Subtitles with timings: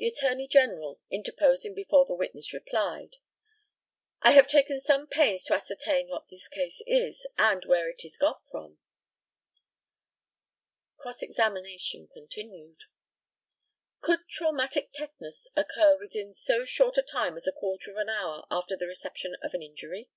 [0.00, 3.18] The ATTORNEY GENERAL, interposing before the witness replied:
[4.20, 8.18] I have taken some pains to ascertain what that case is, and where it is
[8.18, 8.78] got from.
[10.96, 12.80] Cross examination continued;
[14.00, 18.44] Could traumatic tetanus occur within so short a time as a quarter of an hour
[18.50, 20.10] after the reception of an injury?